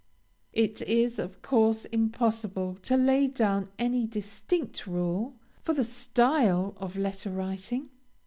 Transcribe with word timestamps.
It 0.55 0.81
is, 0.81 1.19
of 1.19 1.43
course, 1.43 1.85
impossible 1.85 2.73
to 2.81 2.97
lay 2.97 3.27
down 3.27 3.69
any 3.77 4.07
distinct 4.07 4.87
rule 4.87 5.35
for 5.61 5.75
the 5.75 5.83
style 5.83 6.73
of 6.77 6.95
letter 6.97 7.29
writing. 7.29 7.91